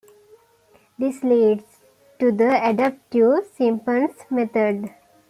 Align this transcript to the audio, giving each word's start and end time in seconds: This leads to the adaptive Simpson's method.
This 0.97 1.23
leads 1.23 1.63
to 2.17 2.31
the 2.31 2.57
adaptive 2.67 3.45
Simpson's 3.55 4.19
method. 4.31 4.89